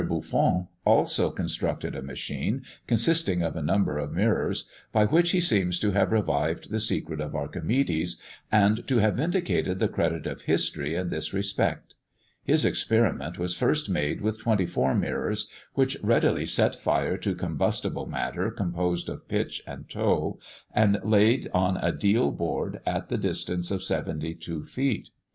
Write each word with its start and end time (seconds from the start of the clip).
Buffon 0.03 0.67
also 0.83 1.29
constructed 1.29 1.93
a 1.95 2.01
machine, 2.01 2.63
consisting 2.87 3.43
of 3.43 3.55
a 3.55 3.61
number 3.61 3.99
of 3.99 4.11
mirrors, 4.11 4.67
by 4.91 5.05
which 5.05 5.29
he 5.29 5.39
seems 5.39 5.77
to 5.79 5.91
have 5.91 6.11
revived 6.11 6.71
the 6.71 6.79
secret 6.79 7.21
of 7.21 7.35
Archimedes, 7.35 8.19
and 8.51 8.87
to 8.87 8.97
have 8.97 9.17
vindicated 9.17 9.77
the 9.77 9.87
credit 9.87 10.25
of 10.25 10.41
history 10.41 10.95
in 10.95 11.09
this 11.11 11.33
respect. 11.35 11.93
His 12.43 12.65
experiment 12.65 13.37
was 13.37 13.53
first 13.53 13.91
made 13.91 14.21
with 14.21 14.39
twenty 14.39 14.65
four 14.65 14.95
mirrors, 14.95 15.51
which 15.75 15.95
readily 16.01 16.47
set 16.47 16.73
fire 16.75 17.15
to 17.17 17.35
combustible 17.35 18.07
matter 18.07 18.49
composed 18.49 19.07
of 19.07 19.27
pitch 19.27 19.61
and 19.67 19.87
tow, 19.87 20.39
and 20.73 20.99
laid 21.03 21.47
on 21.53 21.77
a 21.77 21.91
deal 21.91 22.31
board 22.31 22.81
at 22.87 23.09
the 23.09 23.19
distance 23.19 23.69
of 23.69 23.83
seventy 23.83 24.33
two 24.33 24.63
feet. 24.63 25.09